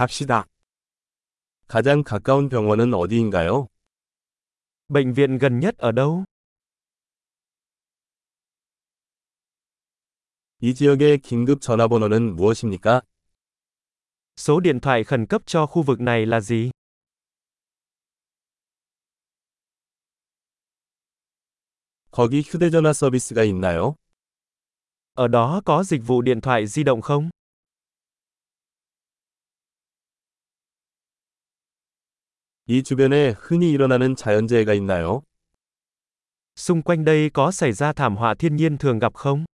갑시다. 0.00 0.45
가장 1.67 2.03
가까운 2.03 2.49
병원은 2.49 2.93
어디인가요? 2.93 3.67
Bệnh 4.89 5.13
viện 5.13 5.37
gần 5.37 5.59
nhất 5.59 5.77
ở 5.77 5.91
đâu? 5.91 6.25
이 10.59 10.73
지역의 10.75 11.19
긴급 11.19 11.61
전화번호는 11.61 12.35
무엇입니까? 12.35 13.01
Số 14.37 14.59
điện 14.59 14.79
thoại 14.79 15.03
khẩn 15.03 15.25
cấp 15.25 15.41
cho 15.45 15.65
khu 15.65 15.83
vực 15.83 15.99
này 16.01 16.25
là 16.25 16.39
gì? 16.39 16.71
거기 22.11 22.41
휴대전화 22.41 22.93
서비스가 22.93 23.43
있나요? 23.43 23.95
Ở 25.13 25.27
đó 25.27 25.61
có 25.65 25.83
dịch 25.83 26.01
vụ 26.07 26.21
điện 26.21 26.41
thoại 26.41 26.67
di 26.67 26.83
động 26.83 27.01
không? 27.01 27.29
이 32.67 32.83
주변에 32.83 33.33
흔히 33.37 33.71
일어나는 33.71 34.15
자연재해가 34.15 34.73
있나요? 34.75 35.23
Xung 36.55 36.83
quanh 36.83 37.03
đây 37.03 37.29
có 37.33 37.51
xảy 37.51 37.73
ra 37.73 37.93
thảm 37.93 38.15
họa 38.17 38.35
thiên 38.35 38.55
nhiên 38.55 38.77
thường 38.77 38.99
gặp 38.99 39.13
không? 39.15 39.45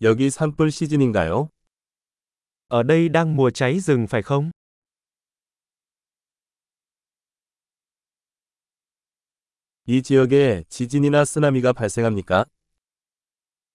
여기 0.00 0.30
산불 0.30 0.70
시즌인가요? 0.70 1.48
Ở 2.68 2.82
đây 2.82 3.08
đang 3.08 3.36
mùa 3.36 3.50
cháy 3.50 3.80
rừng 3.80 4.06
phải 4.06 4.22
không? 4.22 4.50
이 9.86 10.00
지역에 10.02 10.64
지진이나 10.70 11.26
쓰나미가 11.26 11.74
발생합니까? 11.74 12.46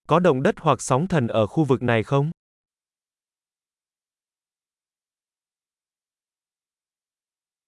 Có 0.08 0.18
động 0.20 0.42
đất 0.42 0.54
hoặc 0.58 0.82
sóng 0.82 1.08
thần 1.08 1.26
ở 1.26 1.46
khu 1.46 1.64
vực 1.64 1.82
này 1.82 2.02
không? 2.02 2.30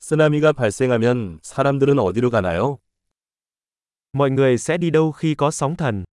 쓰나미가 0.00 0.52
발생하면 0.52 1.40
사람들은 1.42 1.98
어디로 1.98 2.30
가나요? 2.30 2.78
Mọi 4.12 4.30
người 4.30 4.58
sẽ 4.58 4.78
đi 4.78 4.90
đâu 4.90 5.12
khi 5.12 5.34
có 5.34 5.50
sóng 5.50 5.76
thần? 5.76 6.04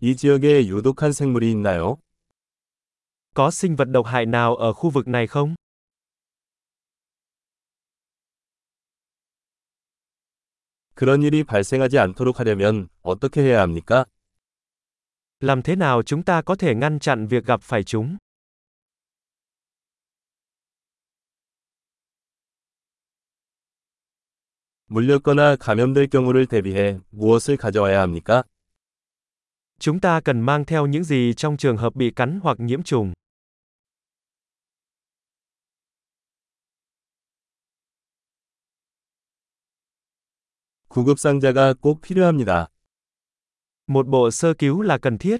이 0.00 0.16
지역에 0.16 0.66
유독한 0.68 1.12
생물이 1.12 1.50
있나요? 1.50 1.96
Có 3.34 3.50
sinh 3.50 3.76
vật 3.76 3.88
độc 3.88 4.06
hại 4.06 4.26
nào 4.26 4.56
ở 4.56 4.72
khu 4.72 4.90
vực 4.90 5.08
này 5.08 5.26
không? 5.26 5.54
그런 11.00 11.22
일이 11.22 11.44
발생하지 11.44 11.98
않도록 11.98 12.40
하려면 12.40 12.88
어떻게 13.02 13.42
해야 13.42 13.60
합니까? 13.60 14.04
Làm 15.40 15.62
thế 15.62 15.76
nào 15.76 16.02
chúng 16.02 16.22
ta 16.22 16.42
có 16.42 16.54
thể 16.54 16.74
ngăn 16.74 16.98
chặn 16.98 17.26
việc 17.26 17.44
gặp 17.46 17.62
phải 17.62 17.82
chúng? 17.84 18.16
물렸거나 24.88 25.56
감염될 25.56 26.06
경우를 26.06 26.46
대비해 26.46 27.00
무엇을 27.10 27.56
가져와야 27.56 28.00
합니까? 28.00 28.44
Chúng 29.78 30.00
ta 30.00 30.20
cần 30.20 30.40
mang 30.40 30.64
theo 30.64 30.86
những 30.86 31.04
gì 31.04 31.34
trong 31.36 31.56
trường 31.56 31.76
hợp 31.76 31.94
bị 31.94 32.10
cắn 32.10 32.40
hoặc 32.42 32.60
nhiễm 32.60 32.82
trùng? 32.82 33.12
구급 40.90 41.18
상자가 41.18 41.74
꼭 41.74 42.00
필요합니다. 42.00 42.68
Một 43.86 44.06
bộ 44.06 44.30
sơ 44.30 44.54
cứu 44.54 44.82
là 44.82 44.98
cần 44.98 45.18
thiết. 45.18 45.38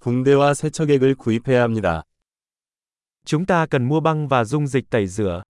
붕대와 0.00 0.54
세척액을 0.54 1.14
구입해야 1.16 1.62
합니다. 1.62 2.02
Chúng 3.24 3.46
ta 3.46 3.66
cần 3.66 3.88
mua 3.88 4.00
băng 4.00 4.28
và 4.28 4.44
dung 4.44 4.66
dịch 4.66 4.90
tẩy 4.90 5.06
rửa. 5.06 5.42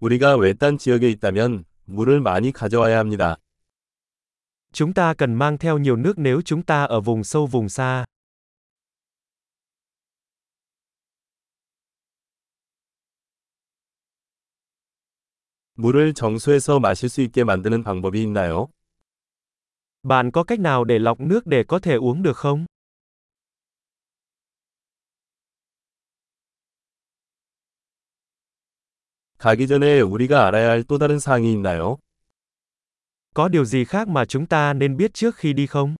우리가 0.00 0.36
외딴 0.36 0.78
지역에 0.78 1.10
있다면 1.10 1.64
물을 1.86 2.20
많이 2.20 2.52
가져와야 2.52 2.98
합니다. 2.98 3.36
Chúng 4.72 4.92
ta 4.92 5.14
cần 5.14 5.34
mang 5.34 5.58
theo 5.58 5.78
nhiều 5.78 5.96
nước 5.96 6.18
nếu 6.18 6.42
chúng 6.42 6.62
ta 6.62 6.84
ở 6.84 7.00
vùng 7.00 7.24
sâu 7.24 7.46
vùng 7.46 7.68
xa. 7.68 8.04
물을 15.74 16.14
정수해서 16.14 16.80
마실 16.80 17.08
수 17.08 17.20
있게 17.20 17.44
만드는 17.44 17.82
방법이 17.82 18.22
있나요? 18.22 18.68
Bạn 20.02 20.30
có 20.30 20.44
cách 20.44 20.60
nào 20.60 20.84
để 20.84 20.98
lọc 20.98 21.20
nước 21.20 21.46
để 21.46 21.64
có 21.64 21.78
thể 21.78 21.94
uống 21.94 22.22
được 22.22 22.36
không? 22.36 22.66
가기 29.38 29.66
전에 29.66 30.00
우리가 30.00 30.46
알아야 30.46 30.70
할 30.70 30.82
또 30.84 30.98
다른 30.98 31.18
사항이 31.18 31.52
있나요? 31.52 31.96
Có 33.34 33.48
điều 33.48 33.64
gì 33.64 33.84
khác 33.84 34.08
mà 34.08 34.24
chúng 34.24 34.46
ta 34.46 34.72
nên 34.72 34.96
biết 34.96 35.14
trước 35.14 35.36
khi 35.36 35.52
đi 35.52 35.66
không? 35.66 35.94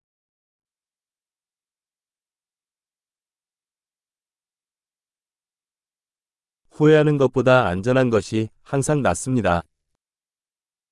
후회하는 6.81 7.19
것보다 7.19 7.67
안전한 7.67 8.09
것이 8.09 8.47
항상 8.63 9.03
낫습니다. 9.03 9.61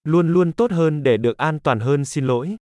Luôn 0.04 0.34
luôn 0.34 0.52
tốt 0.54 0.72
hơn 0.72 1.04
để 1.04 1.18
được 1.18 1.38
an 1.38 1.60
toàn 1.60 1.80
hơn 1.80 2.06
xin 2.06 2.26
lỗi. 2.26 2.58